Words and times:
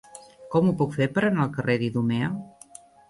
Com 0.55 0.71
ho 0.71 0.71
puc 0.79 0.95
fer 0.95 1.07
per 1.17 1.23
anar 1.29 1.43
al 1.45 1.51
carrer 1.59 1.77
d'Idumea? 1.83 2.31